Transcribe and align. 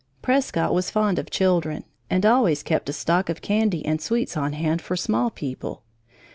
Prescott 0.23 0.73
was 0.73 0.89
fond 0.89 1.19
of 1.19 1.29
children 1.29 1.83
and 2.09 2.25
always 2.25 2.63
kept 2.63 2.89
a 2.89 2.91
stock 2.91 3.29
of 3.29 3.43
candy 3.43 3.85
and 3.85 4.01
sweets 4.01 4.35
on 4.35 4.53
hand 4.53 4.81
for 4.81 4.97
small 4.97 5.29
people. 5.29 5.83